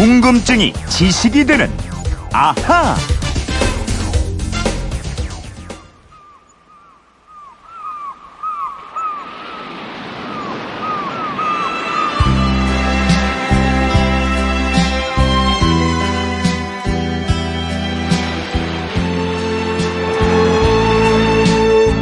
[0.00, 1.70] 궁금증이 지식이 되는
[2.32, 2.96] 아하.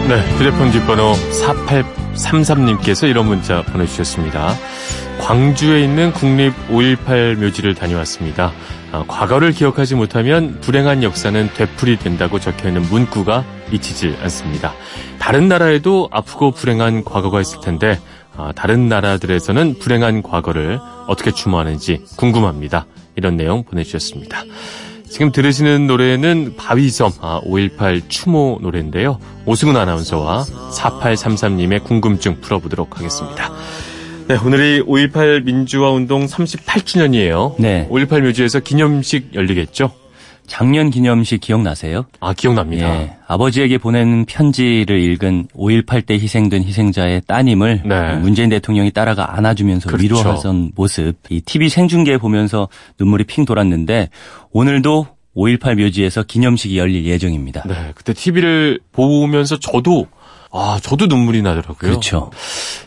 [0.07, 1.15] 네, 휴대폰 뒷번호
[2.15, 4.55] 4833님께서 이런 문자 보내주셨습니다.
[5.29, 8.51] 광주에 있는 국립 5.18 묘지를 다녀왔습니다.
[8.93, 14.73] 아, 과거를 기억하지 못하면 불행한 역사는 되풀이 된다고 적혀있는 문구가 잊히질 않습니다.
[15.19, 18.01] 다른 나라에도 아프고 불행한 과거가 있을 텐데
[18.39, 22.87] 아, 다른 나라들에서는 불행한 과거를 어떻게 추모하는지 궁금합니다.
[23.15, 24.45] 이런 내용 보내주셨습니다.
[25.11, 29.19] 지금 들으시는 노래는 바위섬 아, 5.18 추모 노래인데요.
[29.45, 33.58] 오승훈 아나운서와 4833님의 궁금증 풀어보도록 하겠습니다.
[34.29, 37.55] 네, 오늘이 5.18 민주화 운동 38주년이에요.
[37.59, 37.89] 네.
[37.91, 39.91] 5.18 묘지에서 기념식 열리겠죠?
[40.47, 42.05] 작년 기념식 기억나세요?
[42.21, 42.87] 아, 기억납니다.
[42.87, 48.17] 예, 아버지에게 보낸 편지를 읽은 5.18 때 희생된 희생자의 따님을 네.
[48.17, 50.05] 문재인 대통령이 따라가 안아주면서 그렇죠.
[50.05, 52.69] 위로하던 모습, 이 TV 생중계 보면서
[53.01, 54.11] 눈물이 핑 돌았는데
[54.53, 57.63] 오늘도 5.18 묘지에서 기념식이 열릴 예정입니다.
[57.67, 60.07] 네, 그때 TV를 보면서 저도
[60.51, 61.77] 아, 저도 눈물이 나더라고요.
[61.77, 62.31] 그렇죠.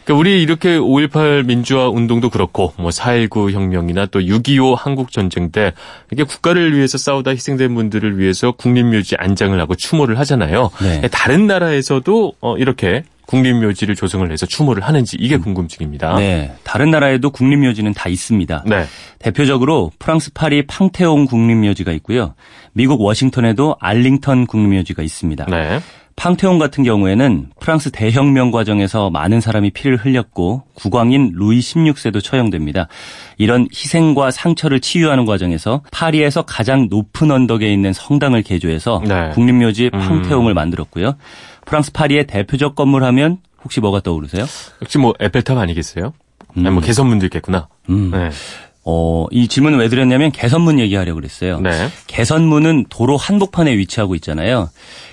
[0.04, 5.74] 그러니까 우리 이렇게 5.18 민주화 운동도 그렇고 뭐 4.19 혁명이나 또 6.25 한국 전쟁 때
[6.12, 10.72] 이게 국가를 위해서 싸우다 희생된 분들을 위해서 국립묘지 안장을 하고 추모를 하잖아요.
[10.82, 11.08] 네.
[11.12, 16.16] 다른 나라에서도 어, 이렇게 국립묘지를 조성을 해서 추모를 하는지 이게 궁금증입니다.
[16.16, 18.66] 네, 다른 나라에도 국립묘지는 다 있습니다.
[18.68, 18.86] 네.
[19.20, 22.34] 대표적으로 프랑스 파리 팡테옹 국립묘지가 있고요.
[22.74, 25.46] 미국 워싱턴에도 알링턴 국립묘지가 있습니다.
[25.46, 25.80] 네.
[26.22, 32.88] 팡테온 같은 경우에는 프랑스 대혁명 과정에서 많은 사람이 피를 흘렸고 국왕인 루이 16세도 처형됩니다.
[33.40, 39.32] 이런 희생과 상처를 치유하는 과정에서 파리에서 가장 높은 언덕에 있는 성당을 개조해서 네.
[39.34, 40.00] 국립묘지 음.
[40.00, 41.16] 팡테옹을 만들었고요.
[41.66, 44.46] 프랑스 파리의 대표적 건물 하면 혹시 뭐가 떠오르세요?
[44.84, 46.14] 역시 뭐 에펠탑 아니겠어요?
[46.56, 46.74] 아니 음.
[46.74, 47.68] 뭐 개선문도 있겠구나.
[47.90, 48.12] 음.
[48.12, 48.30] 네.
[48.84, 51.60] 어, 이 질문을 왜 드렸냐면 개선문 얘기하려고 그랬어요.
[51.60, 51.90] 네.
[52.08, 54.70] 개선문은 도로 한복판에 위치하고 있잖아요.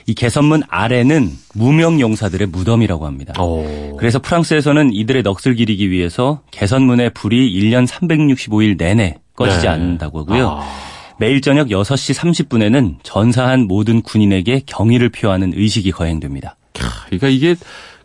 [0.07, 3.41] 이 개선문 아래는 무명 용사들의 무덤이라고 합니다.
[3.43, 3.97] 오.
[3.99, 9.69] 그래서 프랑스에서는 이들의 넋을 기리기 위해서 개선문의 불이 1년 365일 내내 꺼지지 네.
[9.69, 10.49] 않는다고 하고요.
[10.49, 10.89] 아.
[11.19, 12.15] 매일 저녁 6시
[12.47, 16.57] 30분에는 전사한 모든 군인에게 경의를 표하는 의식이 거행됩니다.
[17.07, 17.57] 그러니까 이게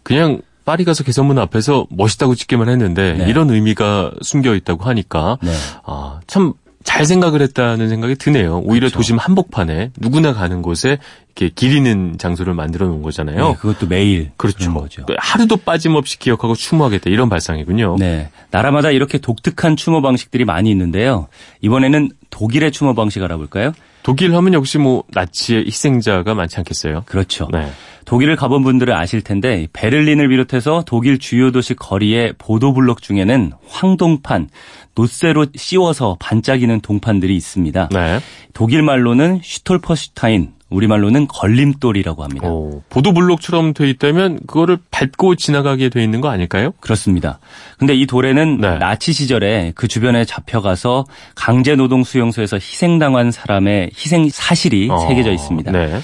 [0.01, 3.29] 그냥 파리 가서 개선문 앞에서 멋있다고 찍기만 했는데 네.
[3.29, 5.51] 이런 의미가 숨겨 있다고 하니까 네.
[5.85, 6.53] 아, 참
[6.83, 8.59] 잘 생각을 했다는 생각이 드네요.
[8.59, 8.97] 오히려 그렇죠.
[8.97, 10.99] 도심 한복판에 누구나 가는 곳에
[11.35, 13.49] 이렇게 기리는 장소를 만들어 놓은 거잖아요.
[13.49, 14.73] 네, 그것도 매일 그렇죠.
[14.73, 15.05] 거죠.
[15.05, 17.95] 그 하루도 빠짐없이 기억하고 추모하겠다 이런 발상이군요.
[17.99, 18.29] 네.
[18.51, 21.27] 나라마다 이렇게 독특한 추모 방식들이 많이 있는데요.
[21.61, 23.71] 이번에는 독일의 추모 방식 알아볼까요?
[24.03, 27.03] 독일 하면 역시 뭐 나치의 희생자가 많지 않겠어요?
[27.05, 27.47] 그렇죠.
[27.51, 27.71] 네.
[28.05, 34.49] 독일을 가본 분들은 아실 텐데 베를린을 비롯해서 독일 주요 도시 거리의 보도블록 중에는 황동판,
[34.95, 37.89] 놋쇠로 씌워서 반짝이는 동판들이 있습니다.
[37.91, 38.19] 네.
[38.53, 42.47] 독일 말로는 Stolperstein, 우리말로는 걸림돌이라고 합니다.
[42.47, 46.73] 오, 보도블록처럼 돼 있다면 그거를 밟고 지나가게 돼 있는 거 아닐까요?
[46.79, 47.39] 그렇습니다.
[47.77, 48.77] 근데 이 돌에는 네.
[48.79, 55.71] 나치 시절에 그 주변에 잡혀가서 강제 노동 수용소에서 희생당한 사람의 희생 사실이 어, 새겨져 있습니다.
[55.71, 55.99] 네.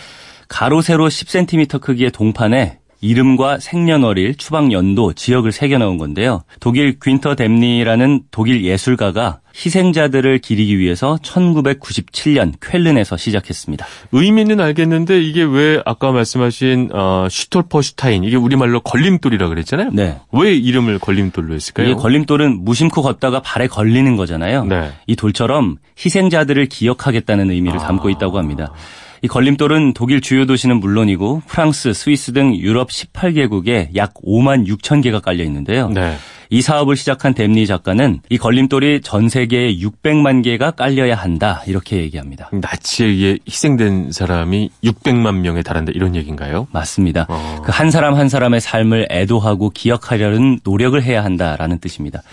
[0.50, 6.44] 가로 세로 10cm 크기의 동판에 이름과 생년월일, 추방 연도, 지역을 새겨 넣은 건데요.
[6.60, 13.86] 독일 귄터 뎀니히라는 독일 예술가가 희생자들을 기리기 위해서 1997년 쾰른에서 시작했습니다.
[14.12, 19.92] 의미는 알겠는데 이게 왜 아까 말씀하신 어, 슈톨퍼슈타인 이게 우리말로 걸림돌이라 그랬잖아요.
[19.94, 20.20] 네.
[20.34, 21.88] 왜 이름을 걸림돌로 했을까요?
[21.88, 24.66] 이게 걸림돌은 무심코 걷다가 발에 걸리는 거잖아요.
[24.66, 24.92] 네.
[25.08, 27.84] 이 돌처럼 희생자들을 기억하겠다는 의미를 아.
[27.88, 28.74] 담고 있다고 합니다.
[29.22, 35.20] 이 걸림돌은 독일 주요 도시는 물론이고 프랑스, 스위스 등 유럽 18개국에 약 5만 6천 개가
[35.20, 35.90] 깔려 있는데요.
[35.90, 36.16] 네.
[36.52, 42.50] 이 사업을 시작한 댐니 작가는 이 걸림돌이 전 세계에 600만 개가 깔려야 한다 이렇게 얘기합니다.
[42.52, 46.68] 나치에 의해 희생된 사람이 600만 명에 달한다 이런 얘기인가요?
[46.72, 47.28] 맞습니다.
[47.30, 47.62] 어.
[47.64, 52.24] 그한 사람 한 사람의 삶을 애도하고 기억하려는 노력을 해야 한다라는 뜻입니다.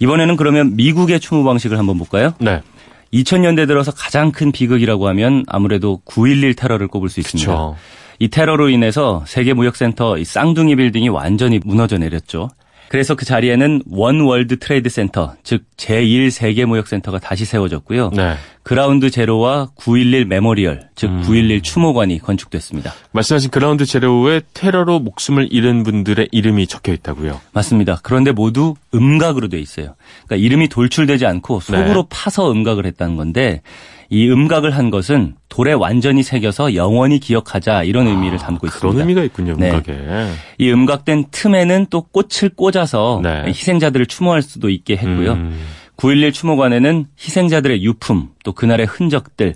[0.00, 2.34] 이번에는 그러면 미국의 추모 방식을 한번 볼까요?
[2.40, 2.60] 네.
[3.12, 7.50] 2000년대 들어서 가장 큰 비극이라고 하면 아무래도 9.11 테러를 꼽을 수 있습니다.
[7.50, 7.76] 그렇죠.
[8.18, 12.50] 이 테러로 인해서 세계무역센터 이 쌍둥이 빌딩이 완전히 무너져 내렸죠.
[12.90, 18.10] 그래서 그 자리에는 원 월드 트레이드 센터, 즉 제1 세계 무역 센터가 다시 세워졌고요.
[18.16, 18.34] 네.
[18.64, 22.92] 그라운드 제로와 911 메모리얼, 즉 911 추모관이 건축됐습니다.
[23.12, 27.40] 말씀하신 그라운드 제로에 테러로 목숨을 잃은 분들의 이름이 적혀 있다고요.
[27.52, 28.00] 맞습니다.
[28.02, 29.94] 그런데 모두 음각으로 돼 있어요.
[30.26, 32.08] 그러니까 이름이 돌출되지 않고 속으로 네.
[32.10, 33.62] 파서 음각을 했다는 건데
[34.12, 39.00] 이 음각을 한 것은 돌에 완전히 새겨서 영원히 기억하자 이런 의미를 담고 아, 그런 있습니다.
[39.00, 39.56] 의미가 있군요.
[39.56, 39.70] 네.
[39.70, 40.32] 음각에.
[40.58, 43.44] 이 음각된 틈에는 또 꽃을 꽂아서 네.
[43.46, 45.32] 희생자들을 추모할 수도 있게 했고요.
[45.34, 45.60] 음.
[45.96, 49.54] 9.11 추모관에는 희생자들의 유품, 또 그날의 흔적들,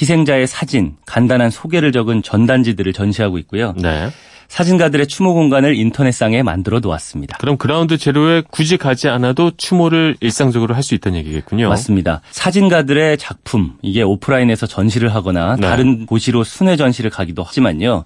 [0.00, 3.74] 희생자의 사진, 간단한 소개를 적은 전단지들을 전시하고 있고요.
[3.76, 4.08] 네.
[4.52, 7.38] 사진가들의 추모 공간을 인터넷상에 만들어 놓았습니다.
[7.38, 11.68] 그럼 그라운드 제로에 굳이 가지 않아도 추모를 일상적으로 할 수 있다는 얘기겠군요.
[11.68, 12.20] 맞습니다.
[12.32, 15.62] 사진가들의 작품, 이게 오프라인에서 전시를 하거나 네.
[15.68, 18.04] 다른 곳으로 순회 전시를 가기도 하지만요.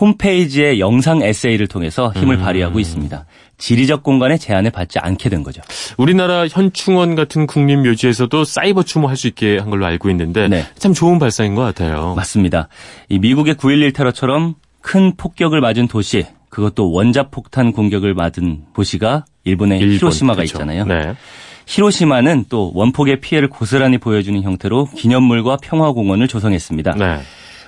[0.00, 2.40] 홈페이지의 영상 에세이를 통해서 힘을 음.
[2.42, 3.24] 발휘하고 있습니다.
[3.56, 5.62] 지리적 공간의 제한을 받지 않게 된 거죠.
[5.96, 10.66] 우리나라 현충원 같은 국립묘지에서도 사이버 추모할 수 있게 한 걸로 알고 있는데 네.
[10.76, 12.14] 참 좋은 발상인 것 같아요.
[12.16, 12.68] 맞습니다.
[13.08, 19.96] 이 미국의 9.11 테러처럼 큰 폭격을 맞은 도시, 그것도 원자폭탄 공격을 맞은 도시가 일본의 일본,
[19.96, 20.56] 히로시마가 그렇죠.
[20.56, 20.84] 있잖아요.
[20.84, 21.14] 네.
[21.66, 26.92] 히로시마는 또 원폭의 피해를 고스란히 보여주는 형태로 기념물과 평화공원을 조성했습니다.
[26.92, 27.18] 네.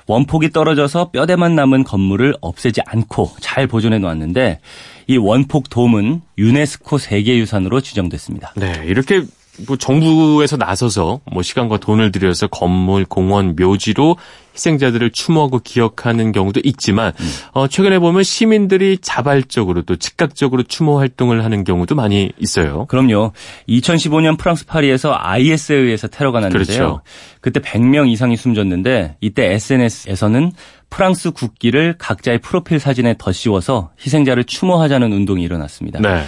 [0.06, 4.60] 원폭이 떨어져서 뼈대만 남은 건물을 없애지 않고 잘 보존해 놓았는데
[5.06, 8.54] 이 원폭 돔은 유네스코 세계유산으로 지정됐습니다.
[8.56, 8.82] 네.
[8.86, 9.22] 이렇게
[9.66, 14.16] 뭐 정부에서 나서서 뭐 시간과 돈을 들여서 건물, 공원, 묘지로
[14.54, 17.30] 희생자들을 추모하고 기억하는 경우도 있지만 음.
[17.52, 22.86] 어, 최근에 보면 시민들이 자발적으로 또 즉각적으로 추모 활동을 하는 경우도 많이 있어요.
[22.86, 23.32] 그럼요.
[23.68, 26.76] 2015년 프랑스 파리에서 IS에 의해서 테러가 났는데요.
[26.76, 27.00] 그렇죠.
[27.40, 30.52] 그때 100명 이상이 숨졌는데 이때 SNS에서는
[30.90, 36.00] 프랑스 국기를 각자의 프로필 사진에 덧씌워서 희생자를 추모하자는 운동이 일어났습니다.
[36.00, 36.24] 네.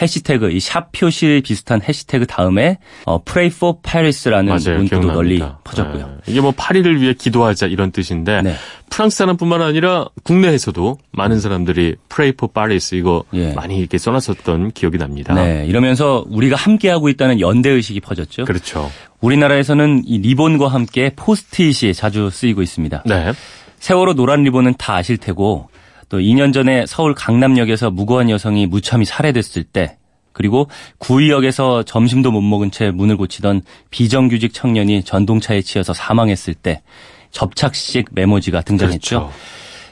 [0.00, 4.78] 해시태그 이 샵 표시 비슷한 해시태그 다음에 어, Pray for Paris라는 맞아요.
[4.78, 5.60] 문구도 널리 기억납니다.
[5.64, 6.06] 퍼졌고요.
[6.06, 6.14] 네.
[6.32, 8.54] 이게 뭐 파리를 위해 기도하자 이런 뜻인데 네.
[8.90, 13.52] 프랑스 사람뿐만 아니라 국내에서도 많은 사람들이 Pray for Paris 이거 예.
[13.54, 15.34] 많이 이렇게 써놨었던 기억이 납니다.
[15.34, 18.44] 네, 이러면서 우리가 함께하고 있다는 연대 의식이 퍼졌죠.
[18.44, 18.90] 그렇죠.
[19.20, 23.02] 우리나라에서는 이 리본과 함께 포스트잇이 자주 쓰이고 있습니다.
[23.06, 23.32] 네.
[23.78, 25.68] 세월호 노란 리본은 다 아실 테고
[26.08, 29.96] 또 2년 전에 서울 강남역에서 무고한 여성이 무참히 살해됐을 때
[30.32, 30.68] 그리고
[30.98, 36.82] 구의역에서 점심도 못 먹은 채 문을 고치던 비정규직 청년이 전동차에 치여서 사망했을 때
[37.30, 39.18] 접착식 메모지가 등장했죠.
[39.18, 39.32] 그렇죠.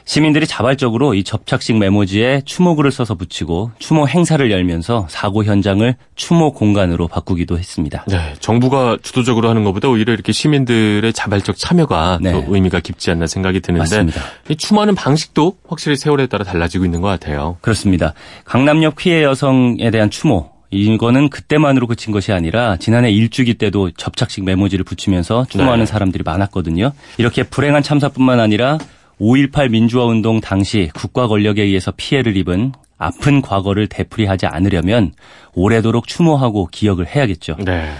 [0.05, 7.07] 시민들이 자발적으로 이 접착식 메모지에 추모글을 써서 붙이고 추모 행사를 열면서 사고 현장을 추모 공간으로
[7.07, 8.05] 바꾸기도 했습니다.
[8.07, 12.31] 네, 정부가 주도적으로 하는 것보다 오히려 이렇게 시민들의 자발적 참여가 네.
[12.31, 14.21] 더 의미가 깊지 않나 생각이 드는데 맞습니다.
[14.49, 17.57] 이 추모하는 방식도 확실히 세월에 따라 달라지고 있는 것 같아요.
[17.61, 18.13] 그렇습니다.
[18.45, 24.83] 강남역 피해 여성에 대한 추모 이거는 그때만으로 그친 것이 아니라 지난해 일주기 때도 접착식 메모지를
[24.83, 25.85] 붙이면서 추모하는 네.
[25.85, 26.91] 사람들이 많았거든요.
[27.17, 28.77] 이렇게 불행한 참사뿐만 아니라
[29.19, 35.13] 5.18 민주화 운동 당시 국가 권력에 의해서 피해를 입은 아픈 과거를 되풀이하지 않으려면
[35.53, 37.57] 오래도록 추모하고 기억을 해야겠죠.
[37.63, 37.91] 네.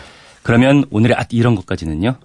[0.44, 2.16] 그러면 오늘의 아 이런 것까지는요.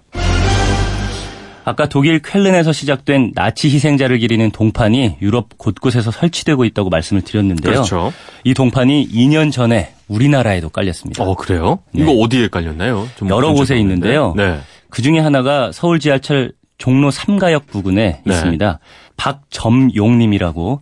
[1.63, 7.73] 아까 독일 쾰른에서 시작된 나치 희생자를 기리는 동판이 유럽 곳곳에서 설치되고 있다고 말씀을 드렸는데요.
[7.73, 8.11] 그렇죠.
[8.43, 11.23] 이 동판이 2년 전에 우리나라에도 깔렸습니다.
[11.23, 11.79] 어, 그래요?
[11.93, 12.01] 네.
[12.01, 13.07] 이거 어디에 깔렸나요?
[13.15, 13.77] 좀 여러 곳에.
[13.77, 14.33] 있는데요.
[14.35, 14.59] 네.
[14.89, 16.51] 그 중에 하나가 서울 지하철
[16.81, 18.33] 종로 3가역 부근에 네.
[18.33, 18.79] 있습니다.
[19.15, 20.81] 박점용님이라고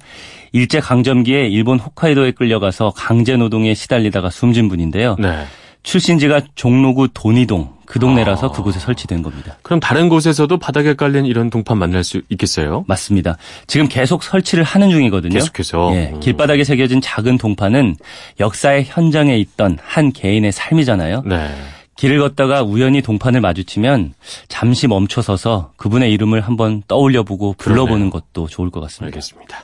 [0.54, 5.18] 일제 강점기에 일본 홋카이도에 끌려가서 강제 노동에 시달리다가 숨진 분인데요.
[5.20, 5.44] 네.
[5.84, 8.52] 출신지가 종로구 돈이동 그 동네라서 아.
[8.52, 9.58] 그곳에 설치된 겁니다.
[9.62, 12.86] 그럼 다른 곳에서도 바닥에 깔린 이런 동판 만날 수 있겠어요?
[12.88, 13.36] 맞습니다.
[13.68, 15.34] 지금 계속 설치를 하는 중이거든요.
[15.34, 15.92] 계속해서.
[15.96, 16.20] 예, 음.
[16.22, 17.96] 길바닥에 새겨진 작은 동판은
[18.40, 21.24] 역사의 현장에 있던 한 개인의 삶이잖아요.
[21.26, 21.50] 네.
[22.00, 24.14] 길을 걷다가 우연히 동판을 마주치면
[24.48, 28.10] 잠시 멈춰서서 그분의 이름을 한번 떠올려 보고 불러보는 그러네요.
[28.12, 29.18] 것도 좋을 것 같습니다.
[29.18, 29.58] 알겠습니다.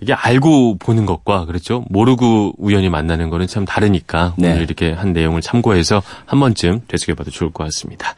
[0.00, 1.84] 이게 알고 보는 것과 그렇죠.
[1.88, 4.50] 모르고 우연히 만나는 거는 참 다르니까 네.
[4.50, 8.16] 오늘 이렇게 한 내용을 참고해서 한 번쯤 되새겨봐도 좋을 것 같습니다.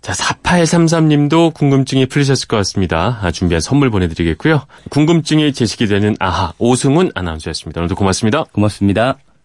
[0.00, 3.20] 자, 4833님도 궁금증이 풀리셨을 것 같습니다.
[3.22, 4.62] 아, 준비한 선물 보내드리겠고요.
[4.90, 7.82] 궁금증이 제시이 되는 아하 오승훈 아나운서였습니다.
[7.82, 8.44] 오늘도 고맙습니다.
[8.52, 9.18] 고맙습니다.